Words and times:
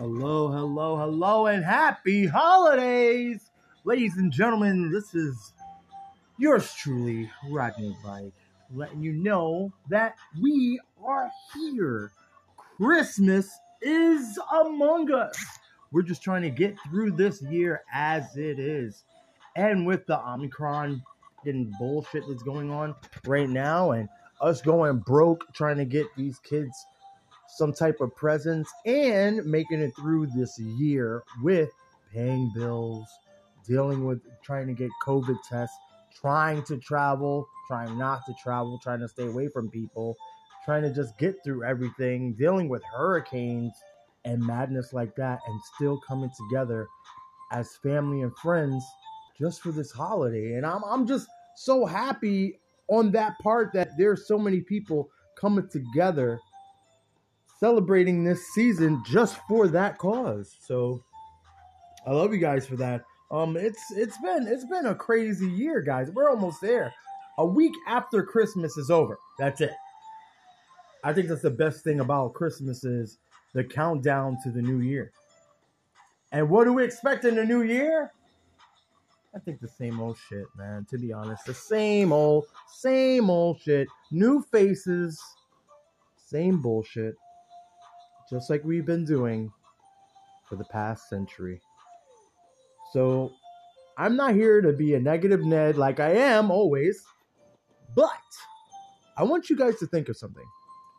Hello, 0.00 0.48
hello, 0.50 0.96
hello, 0.96 1.46
and 1.46 1.62
happy 1.62 2.26
holidays! 2.26 3.50
Ladies 3.84 4.16
and 4.16 4.32
gentlemen, 4.32 4.90
this 4.90 5.14
is 5.14 5.52
yours 6.38 6.72
truly, 6.72 7.30
Rodney 7.50 7.94
Bike, 8.02 8.32
letting 8.74 9.02
you 9.02 9.12
know 9.12 9.70
that 9.90 10.14
we 10.40 10.80
are 11.04 11.30
here. 11.52 12.12
Christmas 12.78 13.50
is 13.82 14.38
among 14.62 15.12
us. 15.12 15.36
We're 15.92 16.00
just 16.00 16.22
trying 16.22 16.44
to 16.44 16.50
get 16.50 16.78
through 16.88 17.10
this 17.10 17.42
year 17.42 17.82
as 17.92 18.38
it 18.38 18.58
is. 18.58 19.04
And 19.54 19.86
with 19.86 20.06
the 20.06 20.18
Omicron 20.18 21.02
and 21.44 21.74
bullshit 21.78 22.24
that's 22.26 22.42
going 22.42 22.70
on 22.70 22.94
right 23.26 23.50
now, 23.50 23.90
and 23.90 24.08
us 24.40 24.62
going 24.62 25.00
broke 25.00 25.44
trying 25.52 25.76
to 25.76 25.84
get 25.84 26.06
these 26.16 26.38
kids 26.38 26.86
some 27.56 27.72
type 27.72 28.00
of 28.00 28.14
presents 28.16 28.70
and 28.86 29.44
making 29.44 29.80
it 29.80 29.94
through 29.96 30.26
this 30.34 30.58
year 30.58 31.22
with 31.42 31.70
paying 32.12 32.50
bills, 32.54 33.06
dealing 33.66 34.04
with 34.04 34.20
trying 34.42 34.66
to 34.66 34.72
get 34.72 34.90
COVID 35.02 35.36
tests, 35.48 35.76
trying 36.20 36.62
to 36.64 36.78
travel, 36.78 37.46
trying 37.66 37.96
not 37.98 38.24
to 38.26 38.34
travel, 38.42 38.78
trying 38.82 39.00
to 39.00 39.08
stay 39.08 39.26
away 39.26 39.48
from 39.48 39.70
people, 39.70 40.16
trying 40.64 40.82
to 40.82 40.92
just 40.92 41.16
get 41.18 41.36
through 41.44 41.64
everything, 41.64 42.34
dealing 42.34 42.68
with 42.68 42.82
hurricanes 42.84 43.72
and 44.24 44.44
madness 44.44 44.92
like 44.92 45.14
that, 45.16 45.38
and 45.46 45.60
still 45.74 46.00
coming 46.06 46.30
together 46.36 46.88
as 47.52 47.76
family 47.82 48.22
and 48.22 48.36
friends 48.36 48.84
just 49.38 49.62
for 49.62 49.72
this 49.72 49.90
holiday. 49.90 50.54
And 50.54 50.66
I'm, 50.66 50.82
I'm 50.84 51.06
just 51.06 51.26
so 51.56 51.86
happy 51.86 52.58
on 52.88 53.12
that 53.12 53.38
part 53.38 53.72
that 53.72 53.90
there's 53.96 54.26
so 54.26 54.38
many 54.38 54.60
people 54.60 55.08
coming 55.36 55.68
together 55.68 56.38
celebrating 57.60 58.24
this 58.24 58.48
season 58.48 59.02
just 59.06 59.36
for 59.46 59.68
that 59.68 59.98
cause. 59.98 60.56
So 60.60 61.04
I 62.06 62.12
love 62.12 62.32
you 62.32 62.40
guys 62.40 62.66
for 62.66 62.76
that. 62.76 63.04
Um, 63.30 63.56
it's 63.56 63.92
it's 63.92 64.18
been 64.18 64.48
it's 64.48 64.64
been 64.64 64.86
a 64.86 64.94
crazy 64.94 65.48
year, 65.48 65.80
guys. 65.82 66.10
We're 66.10 66.30
almost 66.30 66.60
there. 66.60 66.92
A 67.38 67.46
week 67.46 67.74
after 67.86 68.22
Christmas 68.22 68.76
is 68.76 68.90
over. 68.90 69.18
That's 69.38 69.60
it. 69.60 69.72
I 71.04 71.12
think 71.12 71.28
that's 71.28 71.42
the 71.42 71.50
best 71.50 71.84
thing 71.84 72.00
about 72.00 72.34
Christmas 72.34 72.82
is 72.82 73.18
the 73.54 73.62
countdown 73.62 74.38
to 74.42 74.50
the 74.50 74.60
new 74.60 74.80
year. 74.80 75.12
And 76.32 76.48
what 76.48 76.64
do 76.64 76.72
we 76.72 76.84
expect 76.84 77.24
in 77.24 77.36
the 77.36 77.44
new 77.44 77.62
year? 77.62 78.12
I 79.34 79.38
think 79.38 79.60
the 79.60 79.68
same 79.68 80.00
old 80.00 80.18
shit, 80.28 80.46
man. 80.56 80.86
To 80.90 80.98
be 80.98 81.12
honest, 81.12 81.44
the 81.44 81.54
same 81.54 82.12
old, 82.12 82.46
same 82.68 83.30
old 83.30 83.60
shit. 83.60 83.86
New 84.10 84.42
faces, 84.42 85.22
same 86.16 86.60
bullshit 86.60 87.14
just 88.30 88.48
like 88.48 88.64
we've 88.64 88.86
been 88.86 89.04
doing 89.04 89.52
for 90.48 90.56
the 90.56 90.64
past 90.64 91.08
century. 91.08 91.60
So 92.92 93.32
I'm 93.98 94.16
not 94.16 94.34
here 94.34 94.60
to 94.60 94.72
be 94.72 94.94
a 94.94 95.00
negative 95.00 95.44
Ned 95.44 95.76
like 95.76 96.00
I 96.00 96.12
am 96.12 96.50
always, 96.50 97.04
but 97.94 98.10
I 99.16 99.24
want 99.24 99.50
you 99.50 99.56
guys 99.56 99.78
to 99.80 99.86
think 99.86 100.08
of 100.08 100.16
something. 100.16 100.46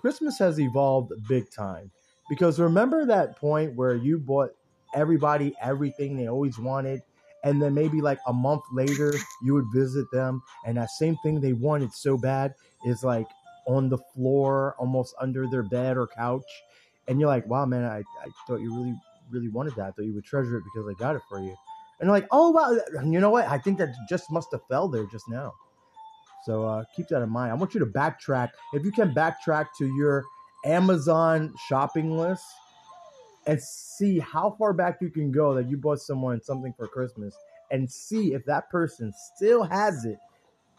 Christmas 0.00 0.38
has 0.38 0.58
evolved 0.58 1.12
big 1.28 1.50
time 1.50 1.90
because 2.28 2.58
remember 2.58 3.06
that 3.06 3.36
point 3.36 3.74
where 3.76 3.94
you 3.94 4.18
bought 4.18 4.50
everybody 4.94 5.54
everything 5.62 6.16
they 6.16 6.28
always 6.28 6.58
wanted 6.58 7.02
and 7.44 7.60
then 7.62 7.74
maybe 7.74 8.00
like 8.00 8.18
a 8.26 8.32
month 8.32 8.62
later 8.72 9.14
you 9.42 9.54
would 9.54 9.64
visit 9.72 10.06
them 10.12 10.42
and 10.66 10.76
that 10.76 10.90
same 10.90 11.16
thing 11.22 11.40
they 11.40 11.52
wanted 11.52 11.92
so 11.92 12.16
bad 12.16 12.54
is 12.84 13.02
like 13.02 13.26
on 13.66 13.88
the 13.88 13.98
floor 14.14 14.74
almost 14.78 15.14
under 15.20 15.48
their 15.48 15.62
bed 15.62 15.96
or 15.96 16.06
couch 16.06 16.44
and 17.08 17.20
you're 17.20 17.28
like, 17.28 17.46
wow, 17.46 17.66
man, 17.66 17.84
I, 17.84 17.98
I 17.98 18.28
thought 18.46 18.60
you 18.60 18.74
really, 18.74 18.94
really 19.30 19.48
wanted 19.48 19.74
that. 19.76 19.86
I 19.86 19.90
thought 19.90 20.04
you 20.04 20.14
would 20.14 20.24
treasure 20.24 20.56
it 20.56 20.64
because 20.64 20.88
I 20.88 20.94
got 20.98 21.16
it 21.16 21.22
for 21.28 21.40
you. 21.40 21.54
And 22.00 22.08
you're 22.08 22.16
like, 22.16 22.28
oh, 22.30 22.50
wow, 22.50 22.76
And 22.98 23.12
you 23.12 23.20
know 23.20 23.30
what? 23.30 23.46
I 23.46 23.58
think 23.58 23.78
that 23.78 23.90
just 24.08 24.30
must 24.30 24.48
have 24.52 24.60
fell 24.68 24.88
there 24.88 25.06
just 25.06 25.28
now. 25.28 25.52
So 26.44 26.64
uh, 26.64 26.84
keep 26.96 27.08
that 27.08 27.22
in 27.22 27.30
mind. 27.30 27.52
I 27.52 27.54
want 27.54 27.74
you 27.74 27.80
to 27.80 27.86
backtrack. 27.86 28.50
If 28.72 28.84
you 28.84 28.90
can 28.90 29.14
backtrack 29.14 29.66
to 29.78 29.86
your 29.86 30.24
Amazon 30.64 31.54
shopping 31.68 32.16
list 32.16 32.44
and 33.46 33.60
see 33.60 34.18
how 34.18 34.56
far 34.58 34.72
back 34.72 34.98
you 35.00 35.10
can 35.10 35.30
go 35.30 35.54
that 35.54 35.68
you 35.68 35.76
bought 35.76 36.00
someone 36.00 36.40
something 36.42 36.72
for 36.76 36.88
Christmas 36.88 37.34
and 37.70 37.90
see 37.90 38.34
if 38.34 38.44
that 38.46 38.68
person 38.70 39.12
still 39.34 39.62
has 39.64 40.04
it 40.04 40.18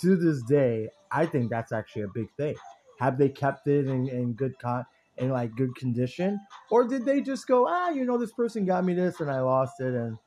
to 0.00 0.16
this 0.16 0.42
day, 0.42 0.88
I 1.10 1.26
think 1.26 1.50
that's 1.50 1.72
actually 1.72 2.02
a 2.02 2.08
big 2.08 2.28
thing. 2.36 2.54
Have 3.00 3.18
they 3.18 3.28
kept 3.28 3.66
it 3.66 3.86
in, 3.86 4.08
in 4.08 4.32
good 4.34 4.58
con- 4.58 4.86
in 5.18 5.30
like 5.30 5.54
good 5.56 5.74
condition, 5.76 6.38
or 6.70 6.86
did 6.86 7.04
they 7.04 7.20
just 7.20 7.46
go, 7.46 7.66
ah, 7.68 7.90
you 7.90 8.04
know, 8.04 8.18
this 8.18 8.32
person 8.32 8.64
got 8.64 8.84
me 8.84 8.94
this 8.94 9.20
and 9.20 9.30
I 9.30 9.40
lost 9.40 9.80
it, 9.80 9.94
and 9.94 10.18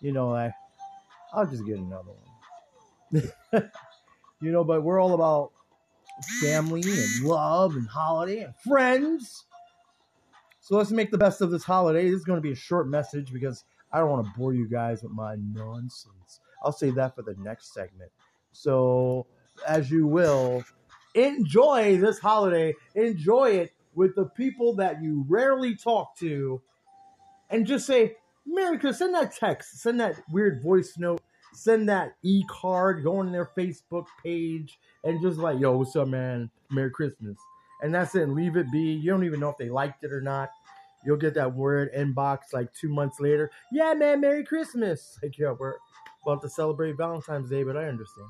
you 0.00 0.12
know, 0.12 0.34
I, 0.34 0.52
I'll 1.32 1.46
just 1.46 1.66
get 1.66 1.78
another 1.78 2.12
one. 2.12 3.30
you 4.40 4.52
know, 4.52 4.64
but 4.64 4.82
we're 4.82 5.00
all 5.00 5.14
about 5.14 5.52
family 6.40 6.82
and 6.82 7.24
love 7.24 7.74
and 7.74 7.86
holiday 7.88 8.42
and 8.42 8.54
friends. 8.66 9.44
So 10.60 10.76
let's 10.76 10.90
make 10.90 11.10
the 11.10 11.18
best 11.18 11.40
of 11.40 11.50
this 11.50 11.64
holiday. 11.64 12.10
This 12.10 12.20
is 12.20 12.24
going 12.24 12.36
to 12.36 12.42
be 12.42 12.52
a 12.52 12.56
short 12.56 12.88
message 12.88 13.32
because 13.32 13.64
I 13.92 13.98
don't 13.98 14.10
want 14.10 14.26
to 14.26 14.32
bore 14.38 14.52
you 14.52 14.68
guys 14.68 15.02
with 15.02 15.12
my 15.12 15.36
nonsense. 15.36 16.40
I'll 16.62 16.72
save 16.72 16.96
that 16.96 17.14
for 17.14 17.22
the 17.22 17.34
next 17.38 17.72
segment. 17.72 18.10
So, 18.52 19.26
as 19.66 19.90
you 19.90 20.06
will, 20.06 20.64
enjoy 21.14 21.98
this 21.98 22.18
holiday. 22.18 22.74
Enjoy 22.94 23.50
it 23.50 23.72
with 23.98 24.14
the 24.14 24.26
people 24.26 24.76
that 24.76 25.02
you 25.02 25.26
rarely 25.28 25.74
talk 25.74 26.16
to 26.16 26.62
and 27.50 27.66
just 27.66 27.84
say, 27.84 28.14
Merry 28.46 28.78
Christmas, 28.78 28.98
send 29.00 29.14
that 29.16 29.34
text, 29.34 29.80
send 29.82 29.98
that 29.98 30.22
weird 30.30 30.62
voice 30.62 30.94
note, 30.98 31.20
send 31.52 31.88
that 31.88 32.14
e 32.22 32.44
card, 32.48 33.02
go 33.02 33.18
on 33.18 33.32
their 33.32 33.50
Facebook 33.58 34.06
page, 34.22 34.78
and 35.02 35.20
just 35.20 35.38
like, 35.38 35.58
yo, 35.58 35.76
what's 35.76 35.96
up, 35.96 36.06
man? 36.06 36.48
Merry 36.70 36.92
Christmas. 36.92 37.36
And 37.82 37.92
that's 37.92 38.14
it, 38.14 38.28
leave 38.28 38.56
it 38.56 38.70
be. 38.70 38.78
You 38.78 39.10
don't 39.10 39.24
even 39.24 39.40
know 39.40 39.48
if 39.48 39.58
they 39.58 39.68
liked 39.68 40.04
it 40.04 40.12
or 40.12 40.20
not. 40.20 40.50
You'll 41.04 41.16
get 41.16 41.34
that 41.34 41.52
word 41.52 41.92
inbox 41.92 42.52
like 42.52 42.72
two 42.72 42.88
months 42.88 43.18
later. 43.18 43.50
Yeah, 43.72 43.94
man, 43.94 44.20
Merry 44.20 44.44
Christmas. 44.44 45.18
Like, 45.20 45.36
yo, 45.36 45.56
we're 45.58 45.74
about 46.24 46.40
to 46.42 46.48
celebrate 46.48 46.96
Valentine's 46.96 47.50
Day, 47.50 47.64
but 47.64 47.76
I 47.76 47.86
understand. 47.86 48.28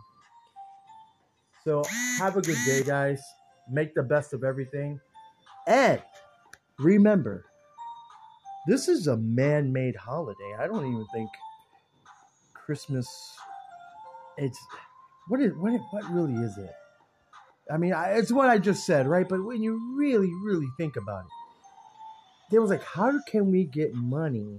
So, 1.63 1.83
have 2.19 2.39
a 2.39 2.41
good 2.41 2.57
day, 2.65 2.83
guys. 2.83 3.21
Make 3.71 3.95
the 3.95 4.03
best 4.03 4.33
of 4.33 4.45
everything. 4.45 4.99
And 5.69 6.01
remember, 6.79 7.45
this 8.67 8.89
is 8.89 9.07
a 9.07 9.19
man 9.19 9.71
made 9.71 9.97
holiday. 9.97 10.57
I 10.59 10.67
don't 10.67 10.87
even 10.87 11.07
think 11.13 11.29
Christmas. 12.55 13.07
It's 14.39 14.59
what 15.29 15.43
is 15.43 15.53
what 15.59 15.79
what 15.91 16.11
really 16.11 16.35
is 16.37 16.57
it? 16.57 16.73
I 17.71 17.77
mean, 17.77 17.93
I, 17.93 18.13
it's 18.15 18.33
what 18.33 18.49
I 18.49 18.57
just 18.57 18.87
said, 18.87 19.07
right? 19.07 19.29
But 19.29 19.45
when 19.45 19.63
you 19.63 19.95
really, 19.95 20.33
really 20.43 20.69
think 20.79 20.97
about 20.97 21.27
it, 21.27 21.31
there 22.51 22.63
was 22.63 22.71
like, 22.71 22.83
how 22.83 23.21
can 23.27 23.51
we 23.51 23.65
get 23.65 23.93
money 23.93 24.59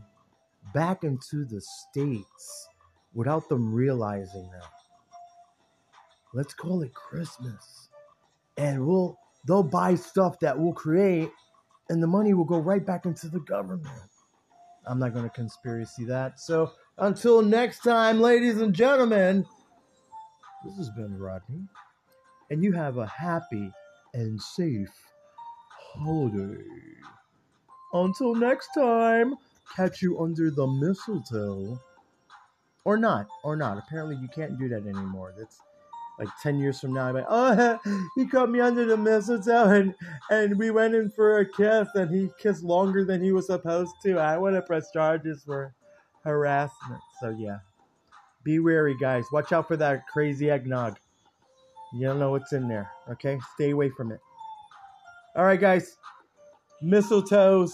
back 0.75 1.03
into 1.03 1.43
the 1.43 1.59
states 1.59 2.67
without 3.15 3.49
them 3.49 3.73
realizing 3.73 4.47
that? 4.51 4.69
Let's 6.35 6.53
call 6.53 6.83
it 6.83 6.93
Christmas, 6.93 7.89
and 8.57 8.85
we'll 8.85 9.17
they'll 9.45 9.63
buy 9.63 9.95
stuff 9.95 10.39
that 10.39 10.57
we'll 10.57 10.73
create 10.73 11.31
and 11.89 12.01
the 12.01 12.07
money 12.07 12.33
will 12.33 12.45
go 12.45 12.59
right 12.59 12.85
back 12.85 13.05
into 13.05 13.27
the 13.27 13.39
government. 13.39 14.09
I'm 14.85 14.99
not 14.99 15.13
going 15.13 15.25
to 15.25 15.29
conspiracy 15.29 16.05
that. 16.05 16.39
So 16.39 16.71
until 16.97 17.41
next 17.41 17.79
time, 17.79 18.21
ladies 18.21 18.61
and 18.61 18.73
gentlemen, 18.73 19.45
this 20.65 20.77
has 20.77 20.89
been 20.91 21.17
Rodney, 21.17 21.61
and 22.49 22.63
you 22.63 22.73
have 22.73 22.97
a 22.97 23.05
happy 23.05 23.71
and 24.13 24.41
safe 24.41 24.93
holiday. 25.69 26.63
Until 27.93 28.35
next 28.35 28.69
time, 28.75 29.35
catch 29.75 30.01
you 30.01 30.19
under 30.19 30.51
the 30.51 30.67
mistletoe. 30.67 31.79
Or 32.85 32.97
not, 32.97 33.27
or 33.43 33.55
not. 33.55 33.77
Apparently, 33.77 34.15
you 34.15 34.27
can't 34.29 34.57
do 34.57 34.69
that 34.69 34.87
anymore. 34.87 35.33
That's 35.37 35.59
like 36.19 36.27
10 36.43 36.59
years 36.59 36.79
from 36.79 36.93
now, 36.93 37.07
I'm 37.07 37.15
like, 37.15 37.25
oh, 37.29 37.79
he 38.15 38.27
caught 38.27 38.49
me 38.49 38.59
under 38.59 38.85
the 38.85 38.97
mistletoe 38.97 39.69
and, 39.69 39.95
and 40.29 40.57
we 40.57 40.69
went 40.69 40.93
in 40.93 41.09
for 41.09 41.39
a 41.39 41.45
kiss 41.45 41.87
and 41.95 42.13
he 42.13 42.29
kissed 42.39 42.63
longer 42.63 43.05
than 43.05 43.23
he 43.23 43.31
was 43.31 43.47
supposed 43.47 43.93
to. 44.03 44.19
I 44.19 44.37
want 44.37 44.55
to 44.55 44.61
press 44.61 44.91
charges 44.91 45.43
for 45.45 45.73
harassment. 46.23 47.01
So, 47.21 47.29
yeah. 47.29 47.59
Be 48.43 48.59
wary, 48.59 48.95
guys. 48.99 49.25
Watch 49.31 49.51
out 49.51 49.67
for 49.67 49.77
that 49.77 50.07
crazy 50.07 50.49
eggnog. 50.49 50.97
You 51.93 52.07
don't 52.07 52.19
know 52.19 52.31
what's 52.31 52.53
in 52.53 52.67
there, 52.67 52.91
okay? 53.09 53.39
Stay 53.55 53.71
away 53.71 53.89
from 53.89 54.11
it. 54.11 54.19
All 55.35 55.45
right, 55.45 55.59
guys. 55.59 55.97
Mistletoes. 56.83 57.71